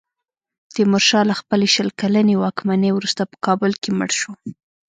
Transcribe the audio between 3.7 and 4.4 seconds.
کې مړ شو.